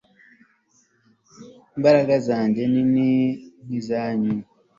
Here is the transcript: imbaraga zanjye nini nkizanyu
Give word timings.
imbaraga 1.75 2.13
zanjye 2.27 2.61
nini 2.71 3.09
nkizanyu 3.65 4.33